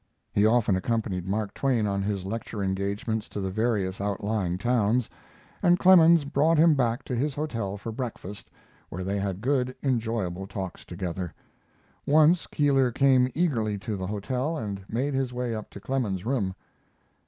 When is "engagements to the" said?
2.63-3.51